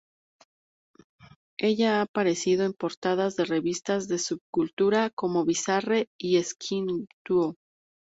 [1.59, 7.55] Ella ha aparecido en portadas de revistas de subcultura, como "Bizarre" y "Skin Two".